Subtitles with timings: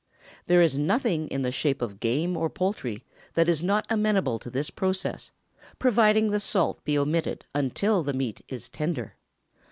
[0.47, 3.03] There is nothing in the shape of game or poultry
[3.35, 5.29] that is not amenable to this process,
[5.77, 9.13] providing the salt be omitted until the meat is tender.